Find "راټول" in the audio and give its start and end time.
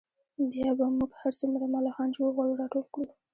2.61-2.85